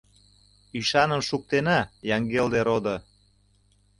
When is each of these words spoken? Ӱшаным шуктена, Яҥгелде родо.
Ӱшаным 0.77 1.21
шуктена, 1.29 1.79
Яҥгелде 2.15 2.59
родо. 2.67 2.95